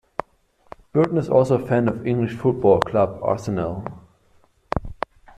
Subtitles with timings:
[0.93, 3.85] Burton is also a fan of English football club Arsenal.